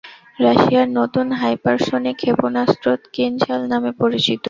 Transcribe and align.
রাশিয়ার 0.39 0.87
নতুন 0.99 1.27
হাইপারসনিক 1.39 2.15
ক্ষেপণাস্ত্র 2.21 2.85
কিনঝাল 3.13 3.61
নামে 3.71 3.91
পরিচিত। 4.01 4.39